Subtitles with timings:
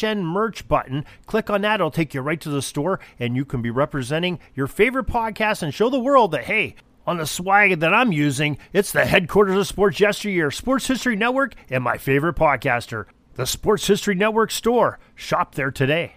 [0.00, 1.04] HN merch button.
[1.26, 4.38] Click on that, it'll take you right to the store, and you can be representing
[4.54, 6.74] your favorite podcast and show the world that, hey,
[7.06, 11.54] on the swag that I'm using, it's the headquarters of Sports Yesteryear, Sports History Network,
[11.70, 14.98] and my favorite podcaster, the Sports History Network store.
[15.14, 16.16] Shop there today.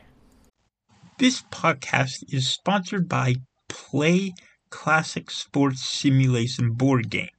[1.18, 3.36] This podcast is sponsored by
[3.70, 4.34] Play
[4.70, 7.30] Classic Sports Simulation Board Games,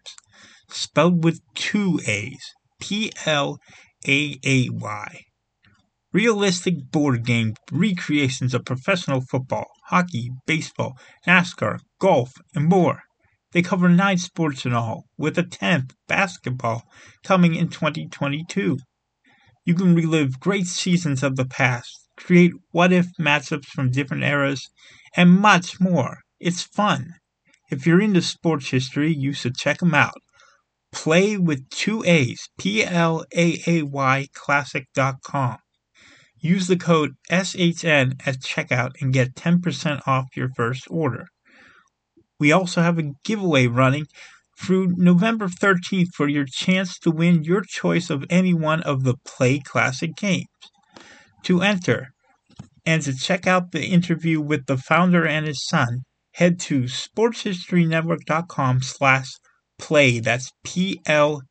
[0.69, 3.59] spelled with two A's P L
[4.07, 5.25] A A Y
[6.13, 13.03] realistic board game recreations of professional football, hockey, baseball, NASCAR, golf, and more.
[13.53, 16.85] They cover nine sports in all, with a 10th, basketball,
[17.23, 18.79] coming in 2022.
[19.65, 24.71] You can relive great seasons of the past, create what if matchups from different eras,
[25.17, 26.21] and much more.
[26.41, 27.15] It's fun.
[27.71, 30.21] If you're into sports history, you should check them out.
[30.91, 35.59] Play with two A's, P L A A Y classic.com.
[36.43, 41.29] Use the code SHN at checkout and get 10% off your first order.
[42.41, 44.07] We also have a giveaway running
[44.61, 49.15] through November 13th for your chance to win your choice of any one of the
[49.25, 50.49] Play Classic games.
[51.45, 52.09] To enter
[52.85, 56.03] and to check out the interview with the founder and his son,
[56.35, 59.31] head to sportshistorynetwork.com slash
[59.79, 60.19] play.
[60.19, 61.43] That's P-L-A-A-Y.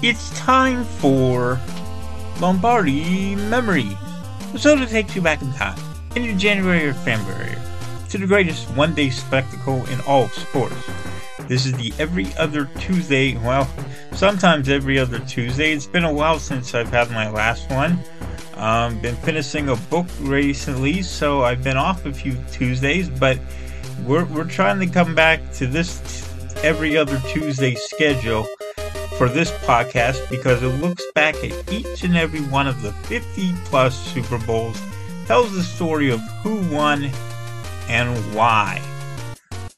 [0.00, 1.60] It's time for
[2.40, 3.96] Lombardi Memories.
[4.56, 5.76] So to take you back in time,
[6.14, 7.56] into January or February,
[8.10, 10.88] to the greatest one-day spectacle in all of sports.
[11.48, 13.68] This is the every other Tuesday, well,
[14.12, 15.72] sometimes every other Tuesday.
[15.72, 17.98] It's been a while since I've had my last one.
[18.54, 23.36] Um, been finishing a book recently, so I've been off a few Tuesdays, but
[24.06, 25.98] we're, we're trying to come back to this
[26.54, 28.46] t- every other Tuesday schedule
[29.18, 33.52] for this podcast because it looks back at each and every one of the 50
[33.64, 34.80] plus Super Bowls,
[35.26, 37.10] tells the story of who won
[37.88, 38.80] and why.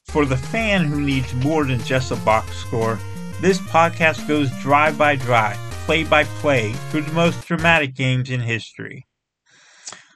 [0.05, 2.99] For the fan who needs more than just a box score,
[3.41, 8.41] this podcast goes drive by drive, play by play, through the most dramatic games in
[8.41, 9.07] history.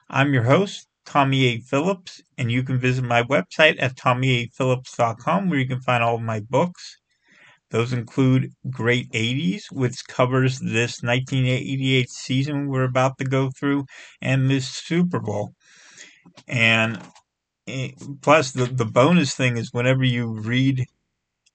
[0.07, 1.59] I'm your host, Tommy A.
[1.61, 6.21] Phillips, and you can visit my website at tommyaphillips.com where you can find all of
[6.21, 6.99] my books
[7.75, 13.83] those include Great 80s, which covers this 1988 season we're about to go through,
[14.21, 15.51] and this Super Bowl.
[16.47, 17.01] And
[17.67, 17.89] eh,
[18.21, 20.85] plus, the, the bonus thing is whenever you read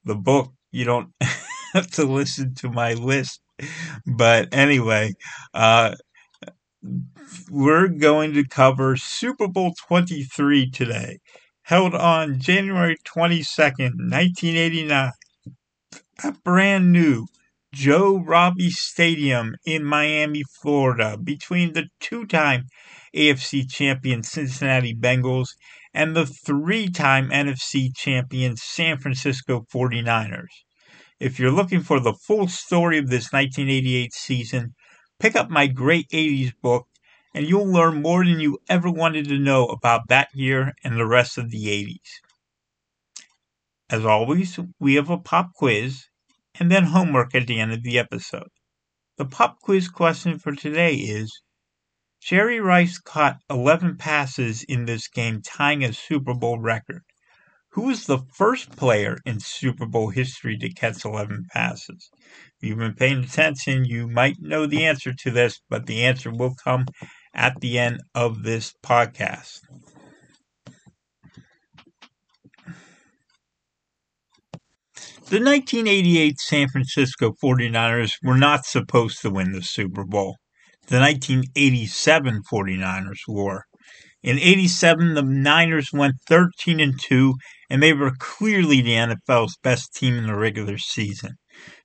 [0.05, 1.11] the book, you don't
[1.73, 3.41] have to listen to my list.
[4.05, 5.13] But anyway,
[5.55, 5.95] uh,
[7.49, 11.17] we're going to cover Super Bowl 23 today,
[11.63, 15.13] held on January 22nd, 1989
[16.23, 17.25] a brand new
[17.73, 22.65] Joe Robbie Stadium in Miami, Florida, between the two time
[23.15, 25.49] AFC champion Cincinnati Bengals
[25.93, 30.49] and the three time NFC champion San Francisco 49ers.
[31.19, 34.73] If you're looking for the full story of this 1988 season,
[35.19, 36.87] pick up my Great 80s book
[37.33, 41.07] and you'll learn more than you ever wanted to know about that year and the
[41.07, 42.30] rest of the 80s.
[43.91, 46.05] As always, we have a pop quiz
[46.57, 48.47] and then homework at the end of the episode.
[49.17, 51.41] The pop quiz question for today is
[52.21, 57.01] Jerry Rice caught 11 passes in this game, tying a Super Bowl record.
[57.71, 62.09] Who was the first player in Super Bowl history to catch 11 passes?
[62.61, 66.31] If you've been paying attention, you might know the answer to this, but the answer
[66.31, 66.85] will come
[67.33, 69.59] at the end of this podcast.
[75.31, 80.35] The 1988 San Francisco 49ers were not supposed to win the Super Bowl.
[80.87, 83.63] The 1987 49ers were.
[84.21, 87.35] In 87, the Niners went 13 and 2,
[87.69, 91.35] and they were clearly the NFL's best team in the regular season.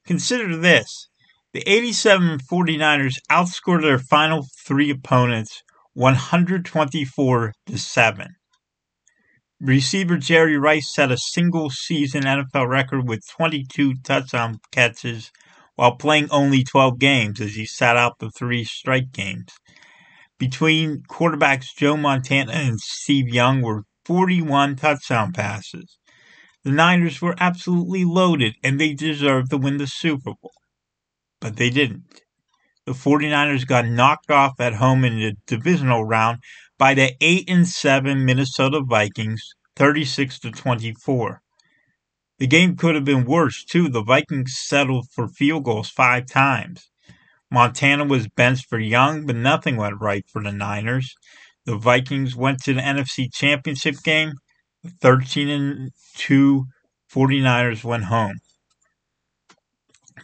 [0.04, 1.06] Consider this
[1.52, 5.62] The 87 49ers outscored their final three opponents
[5.92, 8.26] 124 to 7.
[9.60, 15.32] Receiver Jerry Rice set a single season NFL record with 22 touchdown catches
[15.76, 19.48] while playing only 12 games as he sat out the three strike games.
[20.38, 25.96] Between quarterbacks Joe Montana and Steve Young were 41 touchdown passes.
[26.62, 30.52] The Niners were absolutely loaded and they deserved to win the Super Bowl.
[31.40, 32.20] But they didn't.
[32.84, 36.40] The 49ers got knocked off at home in the divisional round
[36.78, 39.42] by the 8 and 7 Minnesota Vikings
[39.76, 41.42] 36 to 24.
[42.38, 43.88] The game could have been worse too.
[43.88, 46.90] The Vikings settled for field goals 5 times.
[47.50, 51.14] Montana was benched for Young, but nothing went right for the Niners.
[51.64, 54.34] The Vikings went to the NFC Championship game
[55.00, 56.66] 13 and 2
[57.12, 58.36] 49ers went home.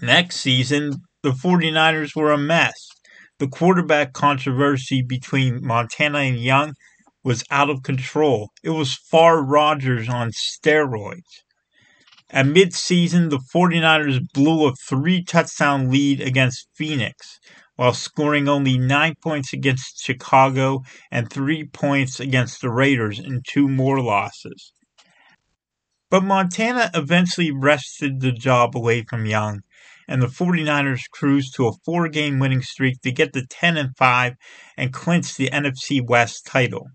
[0.00, 2.88] Next season, the 49ers were a mess.
[3.42, 6.74] The quarterback controversy between Montana and Young
[7.24, 8.50] was out of control.
[8.62, 11.42] It was Favre Rodgers on steroids.
[12.30, 17.40] At midseason, the 49ers blew a three touchdown lead against Phoenix
[17.74, 23.66] while scoring only nine points against Chicago and three points against the Raiders in two
[23.68, 24.72] more losses.
[26.10, 29.62] But Montana eventually wrested the job away from Young
[30.08, 33.96] and the 49ers cruised to a four game winning streak to get to 10 and
[33.96, 34.34] 5
[34.76, 36.86] and clinch the NFC West title.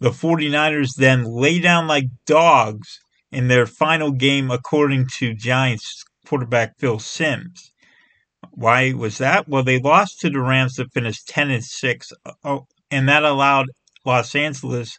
[0.00, 2.98] The 49ers then lay down like dogs
[3.30, 7.70] in their final game, according to Giants quarterback Phil Simms.
[8.50, 9.48] Why was that?
[9.48, 12.12] Well, they lost to the Rams to finish 10 and 6,
[12.44, 12.58] uh,
[12.90, 13.66] and that allowed
[14.04, 14.96] Los Angeles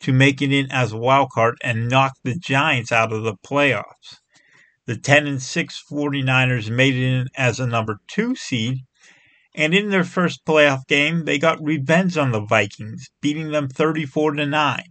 [0.00, 3.34] to make it in as a wild card and knock the Giants out of the
[3.44, 4.20] playoffs.
[4.86, 8.80] The 10 and 6 49ers made it in as a number 2 seed,
[9.54, 14.32] and in their first playoff game, they got revenge on the Vikings, beating them 34
[14.32, 14.82] to 9.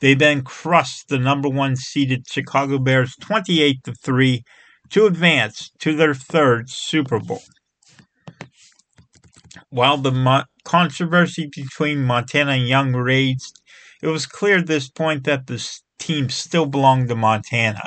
[0.00, 4.42] They then crushed the number 1 seeded Chicago Bears 28 to 3
[4.90, 7.42] to advance to their third Super Bowl.
[9.70, 13.60] While the Mo- controversy between Montana and Young raged,
[14.00, 15.62] it was clear at this point that the
[15.98, 17.82] team still belonged to Montana.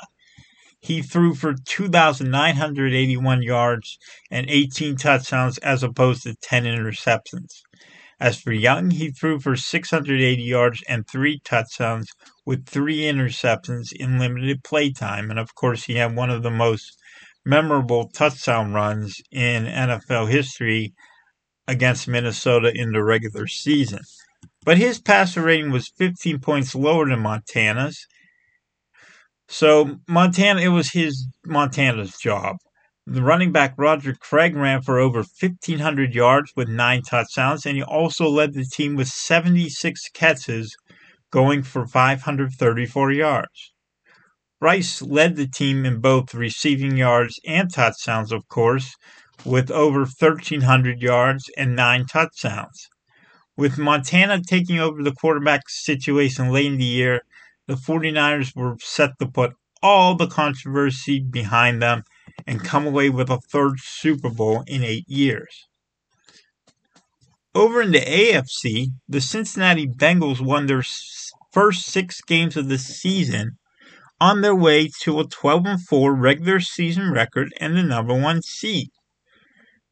[0.82, 3.98] He threw for 2,981 yards
[4.32, 7.62] and 18 touchdowns as opposed to 10 interceptions.
[8.20, 12.10] As for Young, he threw for 680 yards and three touchdowns
[12.46, 15.30] with three interceptions in limited play time.
[15.30, 16.98] And of course, he had one of the most
[17.46, 20.94] memorable touchdown runs in NFL history
[21.68, 24.02] against Minnesota in the regular season.
[24.64, 28.06] But his passer rating was 15 points lower than Montana's.
[29.52, 32.56] So Montana, it was his Montana's job.
[33.06, 37.84] The running back Roger Craig ran for over 1,500 yards with nine touchdowns, and he
[37.84, 40.78] also led the team with 76 catches,
[41.32, 43.74] going for 534 yards.
[44.62, 48.96] Rice led the team in both receiving yards and touchdowns, of course,
[49.44, 52.88] with over 1,300 yards and nine touchdowns.
[53.58, 57.24] With Montana taking over the quarterback situation late in the year,
[57.68, 62.04] the 49ers were set to put all the controversy behind them
[62.48, 65.68] and come away with a third Super Bowl in eight years.
[67.54, 70.84] Over in the AFC, the Cincinnati Bengals won their
[71.52, 73.58] first six games of the season
[74.22, 78.90] on their way to a 12 4 regular season record and the number one seed.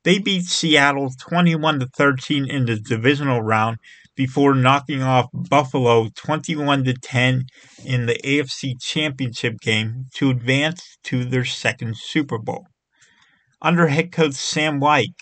[0.03, 3.77] They beat Seattle 21 13 in the divisional round
[4.19, 7.45] before knocking off Buffalo 21 to 10
[7.85, 12.67] in the AFC Championship game to advance to their second Super Bowl.
[13.61, 15.13] Under head coach Sam Wyche,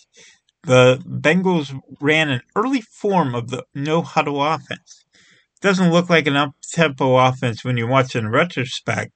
[0.64, 5.06] the Bengals ran an early form of the no huddle offense.
[5.14, 9.12] It doesn't look like an up tempo offense when you watch it in retrospect,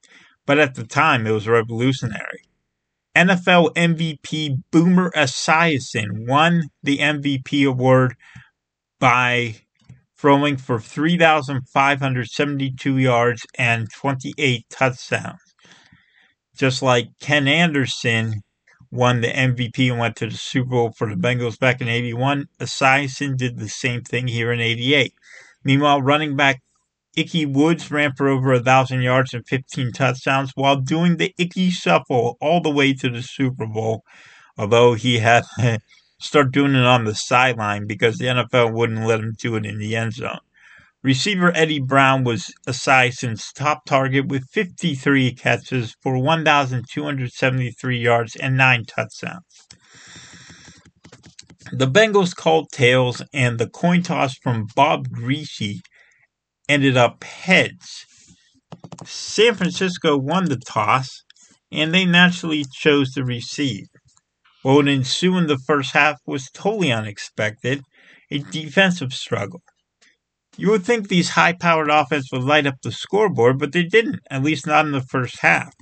[0.45, 2.43] but at the time it was revolutionary.
[3.15, 8.13] NFL MVP Boomer Esiason won the MVP award
[8.99, 9.55] by
[10.21, 15.39] throwing for 3,572 yards and 28 touchdowns.
[16.55, 18.43] Just like Ken Anderson
[18.91, 22.45] won the MVP and went to the Super Bowl for the Bengals back in 81,
[22.59, 25.11] Esiason did the same thing here in 88.
[25.63, 26.61] Meanwhile, running back
[27.17, 32.37] Ickey Woods ran for over 1,000 yards and 15 touchdowns while doing the Ickey Shuffle
[32.39, 34.03] all the way to the Super Bowl,
[34.55, 35.45] although he had
[36.21, 39.79] start doing it on the sideline because the NFL wouldn't let him do it in
[39.79, 40.39] the end zone.
[41.03, 48.55] Receiver Eddie Brown was a Esiason's top target with 53 catches for 1,273 yards and
[48.55, 49.67] nine touchdowns.
[51.71, 55.79] The Bengals called tails, and the coin toss from Bob Griese
[56.69, 58.05] ended up heads.
[59.03, 61.23] San Francisco won the toss,
[61.71, 63.87] and they naturally chose to receive.
[64.63, 67.83] What would ensue in the first half was totally unexpected
[68.29, 69.61] a defensive struggle.
[70.57, 74.19] You would think these high powered offenses would light up the scoreboard, but they didn't,
[74.29, 75.73] at least not in the first half.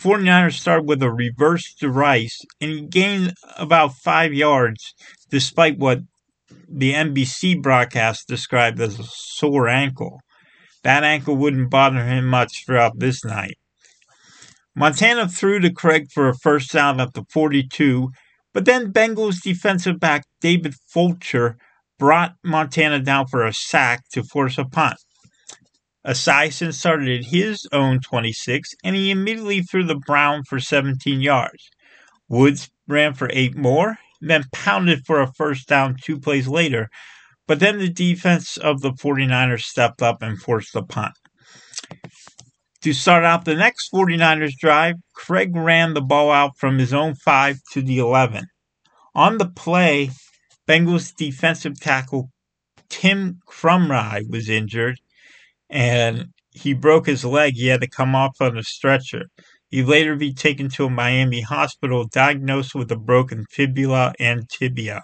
[0.00, 4.94] 49ers started with a reverse to Rice, and he gained about five yards
[5.30, 6.00] despite what
[6.68, 10.20] the NBC broadcast described as a sore ankle.
[10.82, 13.58] That ankle wouldn't bother him much throughout this night.
[14.74, 18.10] Montana threw to Craig for a first down at the 42,
[18.54, 21.58] but then Bengals defensive back David Fulcher
[21.98, 24.98] brought Montana down for a sack to force a punt.
[26.06, 31.68] Esiason started at his own 26, and he immediately threw the Brown for 17 yards.
[32.28, 36.88] Woods ran for eight more, then pounded for a first down two plays later,
[37.46, 41.12] but then the defense of the 49ers stepped up and forced the punt.
[42.82, 47.14] To start out the next 49ers drive, Craig ran the ball out from his own
[47.14, 48.48] 5 to the 11.
[49.14, 50.10] On the play,
[50.68, 52.30] Bengals defensive tackle
[52.88, 54.98] Tim Krumrie was injured
[55.70, 57.54] and he broke his leg.
[57.54, 59.26] He had to come off on a stretcher.
[59.68, 65.02] He later be taken to a Miami hospital, diagnosed with a broken fibula and tibia.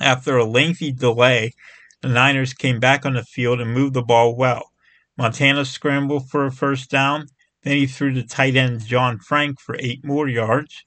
[0.00, 1.52] After a lengthy delay,
[2.02, 4.72] the Niners came back on the field and moved the ball well.
[5.18, 7.26] Montana scrambled for a first down.
[7.62, 10.84] Then he threw to tight end John Frank for eight more yards.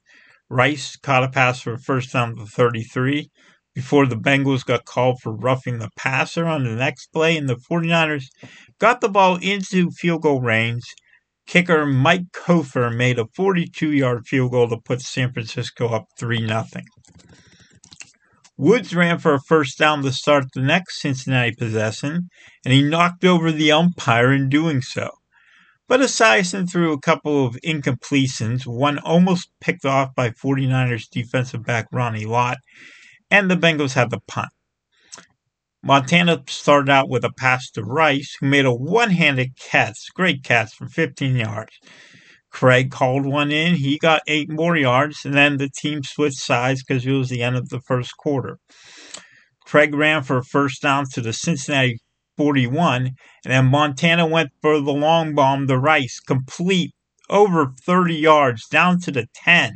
[0.49, 3.29] Rice caught a pass for a first down to 33
[3.75, 7.55] before the Bengals got called for roughing the passer on the next play, and the
[7.55, 8.25] 49ers
[8.79, 10.83] got the ball into field goal range.
[11.47, 16.47] Kicker Mike Cofer made a 42 yard field goal to put San Francisco up 3
[16.47, 16.65] 0.
[18.59, 22.27] Woods ran for a first down to start the next Cincinnati possession,
[22.65, 25.11] and he knocked over the umpire in doing so.
[25.87, 31.87] But Esiason threw a couple of incompletions, one almost picked off by 49ers defensive back
[31.93, 32.57] Ronnie Lott,
[33.31, 34.49] and the Bengals had the punt.
[35.81, 40.43] Montana started out with a pass to Rice, who made a one handed catch, great
[40.43, 41.79] catch for 15 yards.
[42.51, 43.75] Craig called one in.
[43.75, 47.43] He got eight more yards, and then the team switched sides because it was the
[47.43, 48.57] end of the first quarter.
[49.65, 51.99] Craig ran for a first down to the Cincinnati
[52.37, 53.13] 41, and
[53.45, 56.91] then Montana went for the long bomb to Rice, complete
[57.29, 59.73] over 30 yards down to the 10.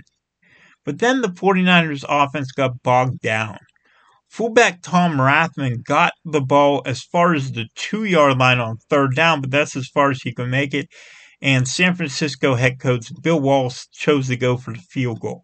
[0.84, 3.58] But then the 49ers offense got bogged down.
[4.30, 9.16] Fullback Tom Rathman got the ball as far as the two yard line on third
[9.16, 10.88] down, but that's as far as he could make it.
[11.44, 15.44] And San Francisco head coach Bill Walsh chose to go for the field goal.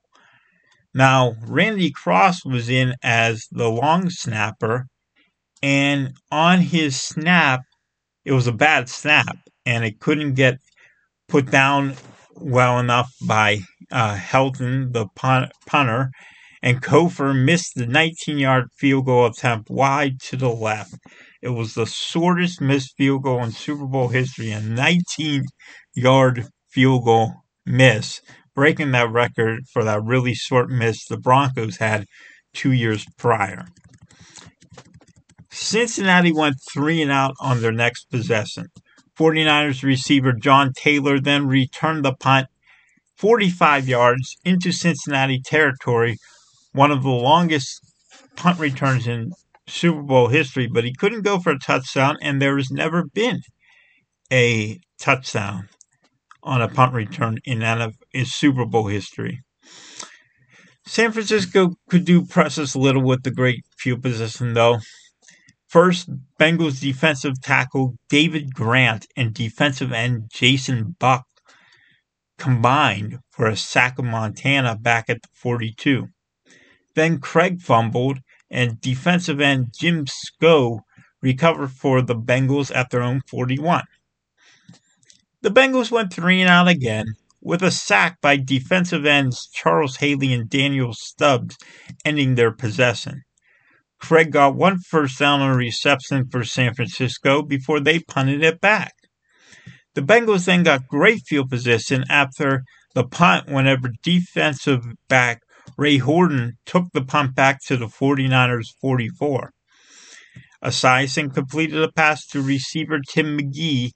[0.94, 4.88] Now, Randy Cross was in as the long snapper,
[5.62, 7.60] and on his snap,
[8.24, 10.60] it was a bad snap, and it couldn't get
[11.28, 11.96] put down
[12.34, 13.60] well enough by
[13.92, 16.12] uh, Helton, the pun- punter,
[16.64, 20.96] and Cofer missed the 19 yard field goal attempt wide to the left.
[21.42, 25.44] It was the shortest missed field goal in Super Bowl history, a 19
[25.96, 27.34] yard field goal
[27.66, 28.22] miss,
[28.54, 32.06] breaking that record for that really short miss the Broncos had
[32.54, 33.68] two years prior.
[35.50, 38.68] Cincinnati went three and out on their next possession.
[39.18, 42.48] 49ers receiver John Taylor then returned the punt
[43.18, 46.18] 45 yards into Cincinnati territory,
[46.72, 47.82] one of the longest
[48.38, 49.32] punt returns in
[49.70, 53.42] Super Bowl history, but he couldn't go for a touchdown, and there has never been
[54.32, 55.70] a touchdown
[56.44, 57.62] on a punt return in,
[58.14, 59.42] in Super Bowl history.
[60.86, 64.80] San Francisco could do precious little with the great field position, though.
[65.68, 66.10] First,
[66.40, 71.26] Bengals defensive tackle David Grant and defensive end Jason Buck
[72.40, 76.08] combined for a sack of Montana back at the 42.
[76.96, 80.80] Then Craig fumbled, and defensive end Jim Skow
[81.22, 83.84] recovered for the Bengals at their own 41.
[85.42, 87.06] The Bengals went three and out again,
[87.42, 91.58] with a sack by defensive ends Charles Haley and Daniel Stubbs
[92.04, 93.24] ending their possession.
[94.00, 98.62] Craig got one first down on a reception for San Francisco before they punted it
[98.62, 98.94] back.
[99.94, 102.64] The Bengals then got great field position after
[102.96, 105.42] the punt whenever defensive back
[105.78, 109.52] Ray Horton took the punt back to the 49ers 44.
[110.64, 113.92] Esiason completed a pass to receiver Tim McGee,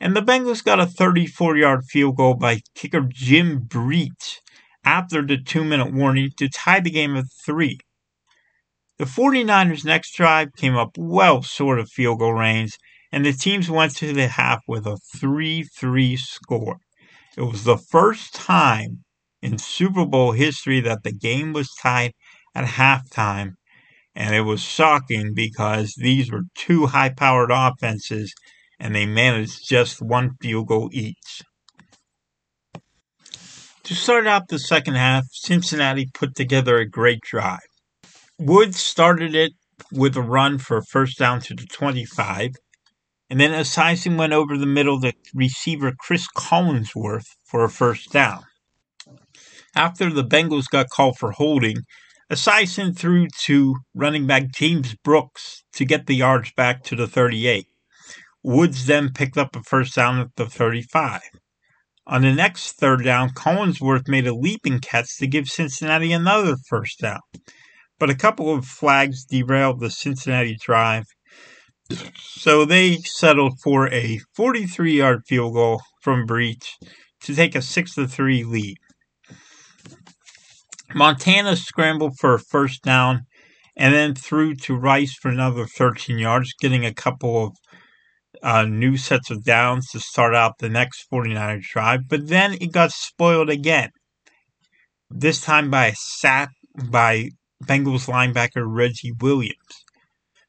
[0.00, 4.40] and the Bengals got a 34 yard field goal by kicker Jim Breech
[4.84, 7.78] after the two minute warning to tie the game at three.
[8.98, 12.76] The 49ers' next drive came up well short of field goal range,
[13.12, 16.78] and the teams went to the half with a 3 3 score.
[17.36, 19.04] It was the first time
[19.42, 22.12] in Super Bowl history that the game was tied
[22.54, 23.54] at halftime,
[24.14, 28.34] and it was shocking because these were two high powered offenses
[28.80, 31.42] and they managed just one field goal each.
[33.84, 37.60] To start out the second half, Cincinnati put together a great drive.
[38.38, 39.52] Woods started it
[39.90, 42.50] with a run for a first down to the 25,
[43.30, 48.42] and then Esiason went over the middle to receiver Chris Collinsworth for a first down.
[49.74, 51.78] After the Bengals got called for holding,
[52.30, 57.66] Esiason threw to running back James Brooks to get the yards back to the 38.
[58.42, 61.22] Woods then picked up a first down at the 35.
[62.06, 67.00] On the next third down, Collinsworth made a leaping catch to give Cincinnati another first
[67.00, 67.20] down.
[67.98, 71.04] But a couple of flags derailed the Cincinnati drive,
[72.16, 76.76] so they settled for a 43 yard field goal from Breech
[77.22, 78.76] to take a 6 3 lead.
[80.94, 83.26] Montana scrambled for a first down
[83.76, 87.52] and then threw to Rice for another 13 yards, getting a couple of
[88.42, 92.72] uh, new sets of downs to start out the next 49ers drive, but then it
[92.72, 93.90] got spoiled again.
[95.10, 96.50] This time by a sack
[96.90, 97.30] by
[97.64, 99.84] Bengals linebacker Reggie Williams.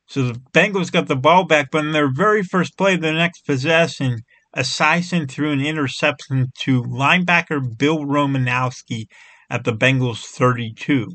[0.07, 3.45] So the Bengals got the ball back, but in their very first play, their next
[3.45, 4.19] possession,
[4.55, 9.05] Esiason threw an interception to linebacker Bill Romanowski
[9.49, 11.07] at the Bengals 32.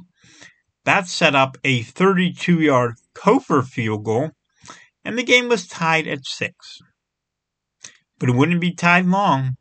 [0.85, 4.31] That set up a 32 yard Cofer field goal
[5.05, 6.79] and the game was tied at six.
[8.19, 9.57] But it wouldn't be tied long.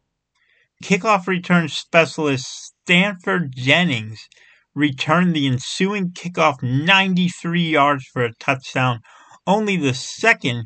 [0.83, 4.27] Kickoff return specialist Stanford Jennings
[4.75, 8.99] returned the ensuing kickoff 93 yards for a touchdown,
[9.47, 10.65] only the second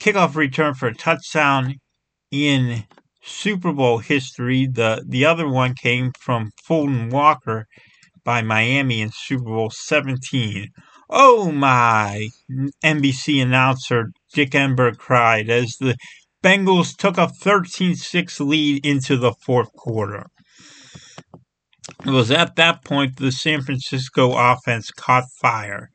[0.00, 1.76] kickoff return for a touchdown
[2.30, 2.84] in
[3.22, 4.66] Super Bowl history.
[4.66, 7.66] The the other one came from Fulton Walker
[8.24, 10.68] by Miami in Super Bowl 17.
[11.10, 12.28] Oh my!
[12.84, 15.96] NBC announcer Dick Enberg cried as the
[16.42, 20.26] Bengals took a 13 6 lead into the fourth quarter.
[22.06, 25.90] It was at that point the San Francisco offense caught fire.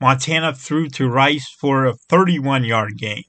[0.00, 3.24] Montana threw to Rice for a 31 yard gain.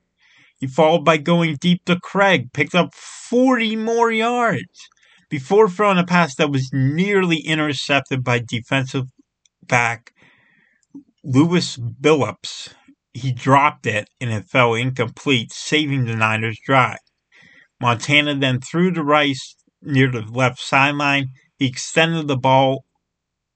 [0.57, 4.89] He followed by going deep to Craig, picked up 40 more yards
[5.29, 9.05] before throwing a pass that was nearly intercepted by defensive
[9.63, 10.13] back
[11.23, 12.69] Lewis Billups,
[13.13, 16.99] he dropped it and it fell incomplete, saving the Niners' drive.
[17.81, 21.27] Montana then threw to Rice near the left sideline.
[21.57, 22.85] He extended the ball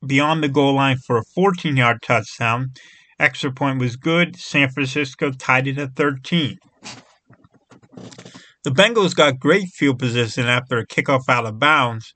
[0.05, 2.73] beyond the goal line for a 14 yard touchdown.
[3.19, 4.35] Extra point was good.
[4.35, 6.57] San Francisco tied it at 13.
[8.63, 12.13] The Bengals got great field position after a kickoff out of bounds,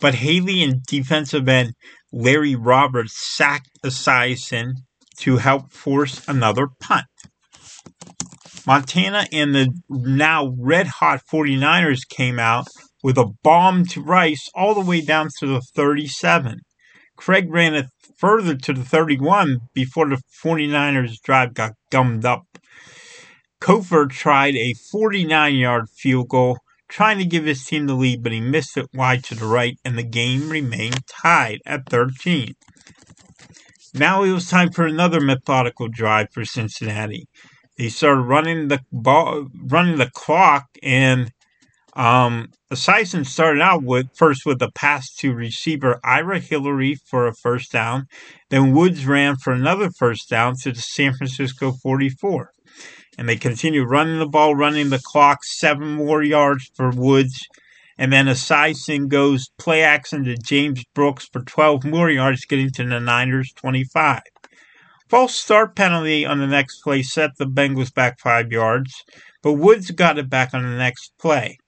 [0.00, 1.74] but Haley and defensive end
[2.12, 4.72] Larry Roberts sacked Esiason
[5.18, 7.06] to help force another punt.
[8.66, 12.66] Montana and the now red hot 49ers came out
[13.04, 16.60] with a bomb to Rice all the way down to the 37.
[17.16, 22.53] Craig ran it further to the 31 before the 49ers drive got gummed up.
[23.64, 28.30] Cofer tried a 49 yard field goal, trying to give his team the lead, but
[28.30, 32.52] he missed it wide to the right, and the game remained tied at 13.
[33.94, 37.26] Now it was time for another methodical drive for Cincinnati.
[37.78, 41.32] They started running the ball, running the clock, and
[41.96, 47.34] um, Esiason started out with first with a pass to receiver Ira Hillary for a
[47.34, 48.08] first down.
[48.50, 52.50] Then Woods ran for another first down to the San Francisco 44.
[53.16, 57.46] And they continue running the ball, running the clock, seven more yards for Woods
[57.96, 62.84] and then Esiason goes play action to James Brooks for 12 more yards, getting to
[62.84, 64.22] the Niners 25.
[65.08, 69.04] False start penalty on the next play set the Bengals back five yards,
[69.42, 71.58] but Woods got it back on the next play.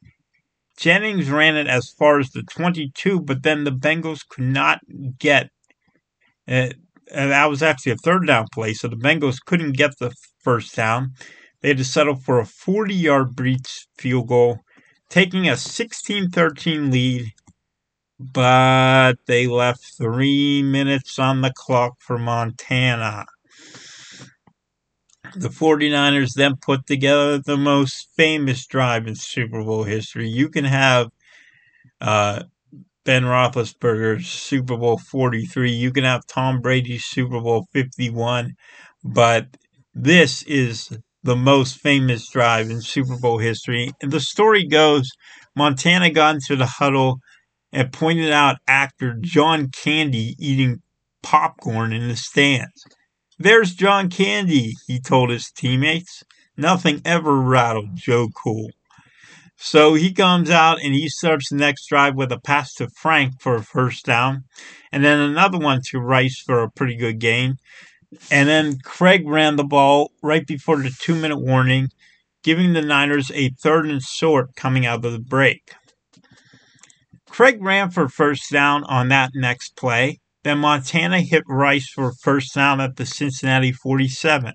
[0.76, 4.80] Jennings ran it as far as the 22, but then the Bengals could not
[5.18, 5.50] get.
[6.48, 6.70] Uh,
[7.12, 10.12] that was actually a third down play, so the Bengals couldn't get the
[10.46, 11.10] first down.
[11.60, 14.60] They had to settle for a 40 yard Breech field goal
[15.08, 17.32] taking a 16 13 lead,
[18.20, 23.26] but they left three minutes on the clock for Montana.
[25.34, 30.28] The 49ers then put together the most famous drive in Super Bowl history.
[30.28, 31.08] You can have
[32.00, 32.44] uh,
[33.04, 35.72] Ben Roethlisberger's Super Bowl 43.
[35.72, 38.54] You can have Tom Brady's Super Bowl 51,
[39.02, 39.48] but
[39.98, 43.90] this is the most famous drive in Super Bowl history.
[44.02, 45.10] And the story goes
[45.56, 47.20] Montana got into the huddle
[47.72, 50.82] and pointed out actor John Candy eating
[51.22, 52.84] popcorn in the stands.
[53.38, 56.22] There's John Candy, he told his teammates.
[56.58, 58.70] Nothing ever rattled Joe Cool.
[59.56, 63.40] So he comes out and he starts the next drive with a pass to Frank
[63.40, 64.44] for a first down,
[64.92, 67.56] and then another one to Rice for a pretty good gain.
[68.30, 71.88] And then Craig ran the ball right before the two minute warning,
[72.42, 75.72] giving the Niners a third and short coming out of the break.
[77.28, 80.20] Craig ran for first down on that next play.
[80.42, 84.54] Then Montana hit Rice for first down at the Cincinnati 47.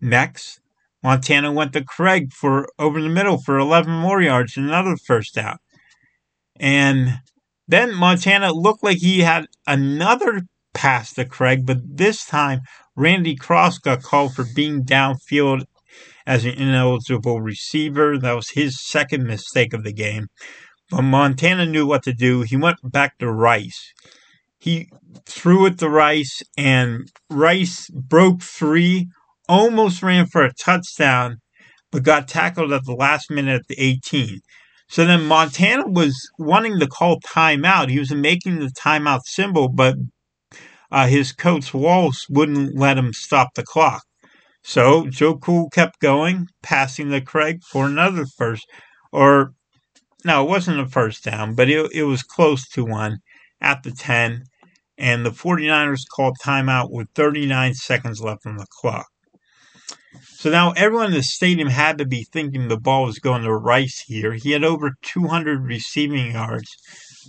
[0.00, 0.60] Next,
[1.02, 5.34] Montana went to Craig for over the middle for 11 more yards and another first
[5.34, 5.56] down.
[6.60, 7.20] And
[7.66, 10.42] then Montana looked like he had another
[10.74, 12.60] pass to Craig, but this time
[12.96, 15.64] Randy Cross got called for being downfield
[16.26, 18.18] as an ineligible receiver.
[18.18, 20.28] That was his second mistake of the game.
[20.90, 22.42] But Montana knew what to do.
[22.42, 23.92] He went back to Rice.
[24.58, 24.88] He
[25.26, 29.08] threw it to Rice, and Rice broke free
[29.48, 31.38] almost ran for a touchdown,
[31.90, 34.40] but got tackled at the last minute at the 18.
[34.88, 37.88] So then Montana was wanting to call timeout.
[37.88, 39.96] He was making the timeout symbol, but
[40.92, 44.04] uh, his coach Walsh wouldn't let him stop the clock.
[44.62, 48.66] So Joe Cool kept going, passing to Craig for another first,
[49.10, 49.54] or
[50.24, 53.18] no, it wasn't a first down, but it, it was close to one
[53.60, 54.44] at the 10.
[54.98, 59.06] And the 49ers called timeout with 39 seconds left on the clock.
[60.22, 63.54] So now everyone in the stadium had to be thinking the ball was going to
[63.54, 64.34] Rice here.
[64.34, 66.68] He had over 200 receiving yards,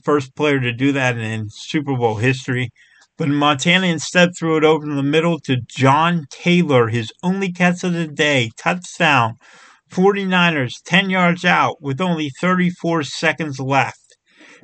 [0.04, 2.72] first player to do that in Super Bowl history.
[3.18, 7.84] But Montana instead threw it over in the middle to John Taylor, his only catch
[7.84, 9.36] of the day, touchdown.
[9.92, 14.00] 49ers 10 yards out with only 34 seconds left.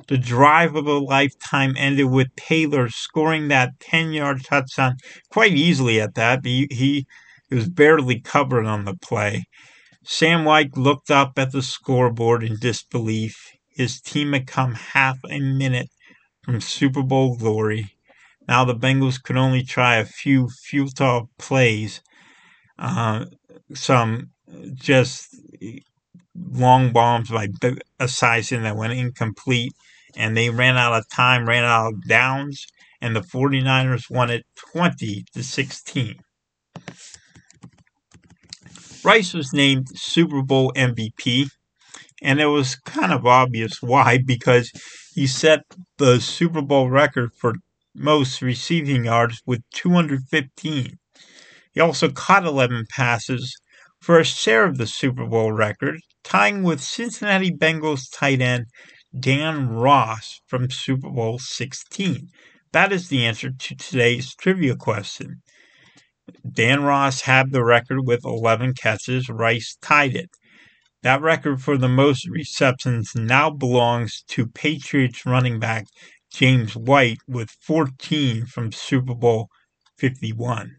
[0.08, 4.96] The drive of a lifetime ended with Taylor scoring that 10 yard touchdown
[5.30, 6.40] quite easily at that.
[6.44, 7.06] He, he
[7.50, 9.44] was barely covered on the play.
[10.02, 13.36] Sam Wyche looked up at the scoreboard in disbelief.
[13.68, 15.90] His team had come half a minute
[16.42, 17.94] from Super Bowl glory.
[18.50, 22.02] Now the Bengals could only try a few futile plays,
[22.80, 23.26] uh,
[23.72, 24.30] some
[24.74, 25.36] just
[26.34, 27.46] long bombs by
[28.00, 29.72] Esiason that went incomplete,
[30.16, 32.66] and they ran out of time, ran out of downs,
[33.00, 36.16] and the 49ers won it 20 to 16.
[39.04, 41.50] Rice was named Super Bowl MVP,
[42.20, 44.72] and it was kind of obvious why because
[45.14, 45.60] he set
[45.98, 47.54] the Super Bowl record for
[47.94, 50.98] most receiving yards with 215.
[51.72, 53.56] He also caught 11 passes
[54.00, 58.66] for a share of the Super Bowl record, tying with Cincinnati Bengals tight end
[59.18, 62.28] Dan Ross from Super Bowl 16.
[62.72, 65.42] That is the answer to today's trivia question.
[66.48, 69.28] Dan Ross had the record with 11 catches.
[69.28, 70.30] Rice tied it.
[71.02, 75.86] That record for the most receptions now belongs to Patriots running back
[76.32, 79.48] James White with 14 from Super Bowl
[79.98, 80.76] 51.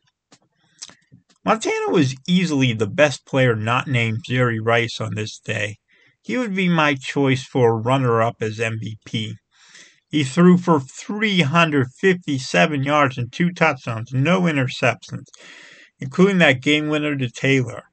[1.43, 5.77] Montana was easily the best player not named Jerry Rice on this day.
[6.21, 9.33] He would be my choice for runner up as MVP.
[10.07, 15.27] He threw for 357 yards and two touchdowns, no interceptions,
[15.99, 17.83] including that game winner to Taylor.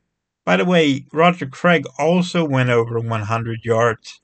[0.45, 4.21] By the way, Roger Craig also went over 100 yards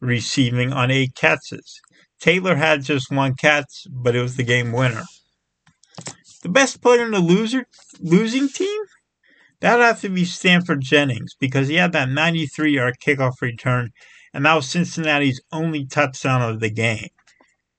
[0.00, 1.80] receiving on eight catches.
[2.20, 5.04] Taylor had just one catch, but it was the game winner.
[6.42, 7.66] The best player in the loser
[8.00, 8.80] losing team?
[9.60, 13.90] That'd have to be Stanford Jennings because he had that 93 yard kickoff return,
[14.32, 17.08] and that was Cincinnati's only touchdown of the game.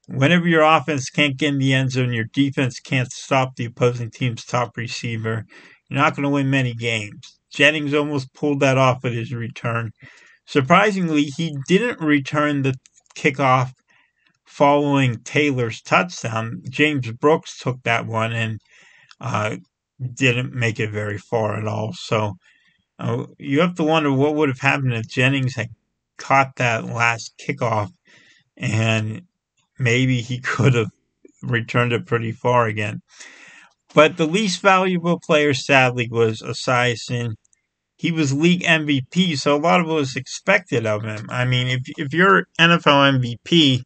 [0.08, 4.10] Whenever your offense can't get in the end zone, your defense can't stop the opposing
[4.10, 5.46] team's top receiver,
[5.90, 7.40] you're not going to win many games.
[7.52, 9.92] Jennings almost pulled that off with his return.
[10.46, 12.76] Surprisingly, he didn't return the
[13.16, 13.72] kickoff
[14.50, 16.64] following Taylor's touchdown.
[16.70, 18.60] James Brooks took that one and
[19.22, 19.58] uh,
[20.16, 21.94] didn't make it very far at all.
[21.94, 22.34] So
[22.98, 25.70] uh, you have to wonder what would have happened if Jennings had
[26.18, 27.92] caught that last kickoff
[28.58, 29.22] and
[29.78, 30.90] maybe he could have
[31.44, 33.02] returned it pretty far again.
[33.94, 37.36] But the least valuable player, sadly, was Esiason.
[37.96, 41.28] He was league MVP, so a lot of it was expected of him.
[41.30, 43.84] I mean, if if you're NFL MVP,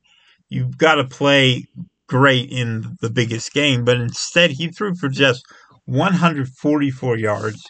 [0.54, 1.66] you've got to play
[2.08, 3.84] great in the biggest game.
[3.84, 5.44] But instead, he threw for just
[5.86, 7.64] 144 yards,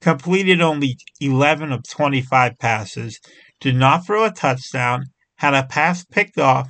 [0.00, 3.18] completed only 11 of 25 passes,
[3.60, 6.68] did not throw a touchdown, had a pass picked off,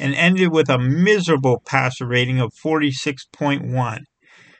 [0.00, 4.00] and ended with a miserable passer rating of 46.1.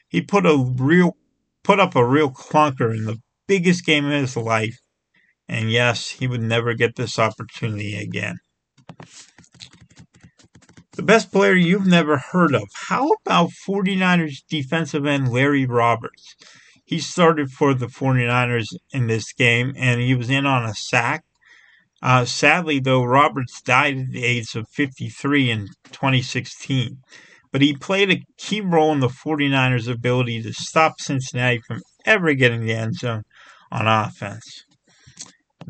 [0.08, 1.16] He put a real
[1.64, 4.76] put up a real clunker in the biggest game of his life,
[5.48, 8.36] and yes, he would never get this opportunity again.
[10.94, 12.68] The best player you've never heard of.
[12.88, 16.36] How about 49ers defensive end Larry Roberts?
[16.84, 21.24] He started for the 49ers in this game and he was in on a sack.
[22.02, 26.98] Uh, sadly, though, Roberts died at the age of 53 in 2016.
[27.50, 32.34] But he played a key role in the 49ers' ability to stop Cincinnati from ever
[32.34, 33.22] getting the end zone
[33.70, 34.64] on offense.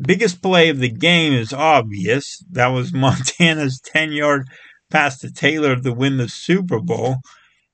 [0.01, 2.43] Biggest play of the game is obvious.
[2.51, 4.47] That was Montana's 10 yard
[4.93, 7.17] pass to Taylor to win the Super Bowl.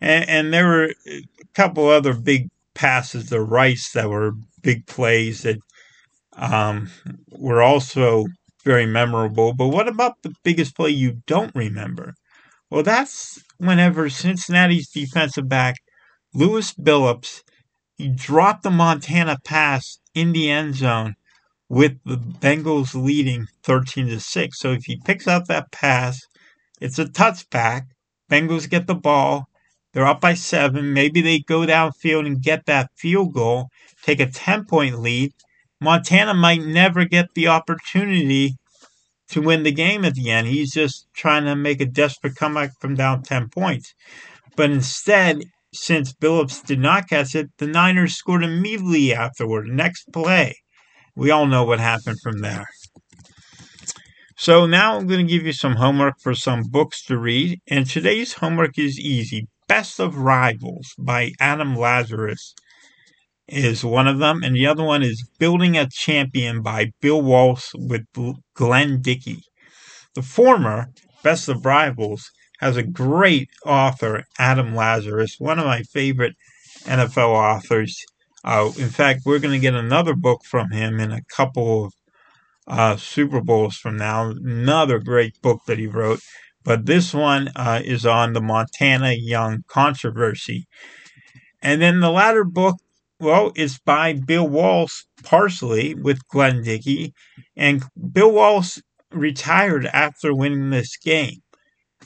[0.01, 5.43] And, and there were a couple other big passes to Rice that were big plays
[5.43, 5.57] that
[6.37, 6.89] um,
[7.29, 8.25] were also
[8.63, 9.53] very memorable.
[9.53, 12.13] But what about the biggest play you don't remember?
[12.69, 15.75] Well, that's whenever Cincinnati's defensive back,
[16.33, 17.41] Lewis Billups,
[17.97, 21.15] he dropped the Montana pass in the end zone
[21.67, 24.59] with the Bengals leading 13 to 6.
[24.59, 26.21] So if he picks up that pass,
[26.79, 27.87] it's a touchback.
[28.31, 29.47] Bengals get the ball.
[29.93, 30.93] They're up by seven.
[30.93, 33.69] Maybe they go downfield and get that field goal,
[34.03, 35.31] take a 10 point lead.
[35.81, 38.55] Montana might never get the opportunity
[39.29, 40.47] to win the game at the end.
[40.47, 43.93] He's just trying to make a desperate comeback from down 10 points.
[44.55, 49.67] But instead, since Billups did not catch it, the Niners scored immediately afterward.
[49.67, 50.55] Next play.
[51.15, 52.65] We all know what happened from there.
[54.39, 57.59] So now I'm going to give you some homework for some books to read.
[57.67, 59.49] And today's homework is easy.
[59.67, 62.55] Best of Rivals by Adam Lazarus
[63.49, 64.41] is one of them.
[64.41, 68.03] And the other one is Building a Champion by Bill Walsh with
[68.53, 69.43] Glenn Dickey.
[70.15, 70.87] The former,
[71.21, 76.35] Best of Rivals, has a great author, Adam Lazarus, one of my favorite
[76.85, 78.01] NFL authors.
[78.45, 81.93] Uh, in fact, we're going to get another book from him in a couple of
[82.69, 84.29] uh, Super Bowls from now.
[84.29, 86.21] Another great book that he wrote.
[86.63, 90.67] But this one uh, is on the Montana Young controversy.
[91.61, 92.77] And then the latter book,
[93.19, 97.13] well, is by Bill Walsh, partially with Glenn Dickey.
[97.55, 98.77] And Bill Walsh
[99.11, 101.39] retired after winning this game.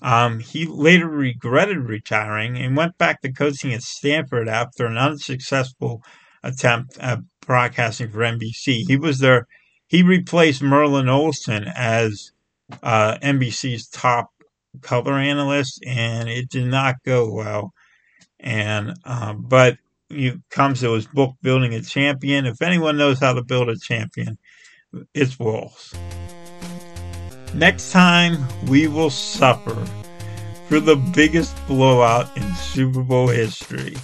[0.01, 6.01] Um, he later regretted retiring and went back to coaching at Stanford after an unsuccessful
[6.41, 8.83] attempt at broadcasting for NBC.
[8.87, 9.45] He was their
[9.93, 12.31] he replaced Merlin Olsen as
[12.81, 14.31] uh, NBC's top
[14.81, 17.73] color analyst, and it did not go well.
[18.39, 19.77] And uh, but
[20.09, 22.47] it comes to his book, Building a Champion.
[22.47, 24.39] If anyone knows how to build a champion,
[25.13, 25.93] it's Walsh.
[27.53, 29.75] Next time, we will suffer
[30.69, 33.95] for the biggest blowout in Super Bowl history.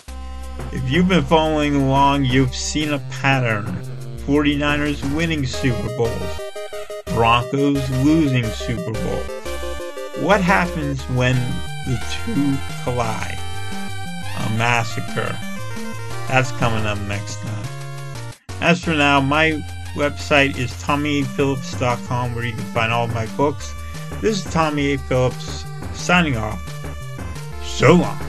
[0.71, 3.88] If you've been following along, you've seen a pattern
[4.29, 6.41] 49ers winning Super Bowls,
[7.05, 9.27] Broncos losing Super Bowls.
[10.19, 11.33] What happens when
[11.87, 13.39] the two collide?
[14.37, 15.35] A massacre.
[16.27, 17.67] That's coming up next time.
[18.61, 19.63] As for now, my
[19.95, 23.73] website is tommyphillips.com where you can find all my books.
[24.21, 24.99] This is Tommy A.
[24.99, 25.65] Phillips
[25.95, 26.61] signing off.
[27.63, 28.28] So long.